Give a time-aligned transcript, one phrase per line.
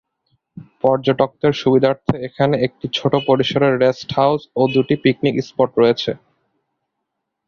[0.81, 6.11] পর্যটকদের সুবিধার্থে এখানে একটি ছোট পরিসরের রেস্ট হাউজ ও দুটি পিকনিক স্পট রয়েছে।